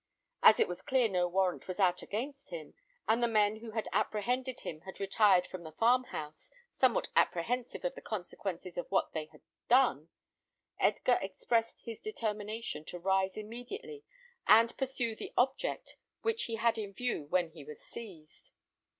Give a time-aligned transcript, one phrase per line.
[0.41, 2.73] As it was clear no warrant was out against him,
[3.07, 7.85] and the men who had apprehended him had retired from the farm house, somewhat apprehensive
[7.85, 10.09] of the consequences of what they had done,
[10.79, 14.03] Edgar expressed his determination to rise immediately
[14.47, 18.49] and pursue the object which he had in view when he was seized.